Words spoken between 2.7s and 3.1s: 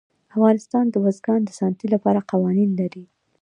لري.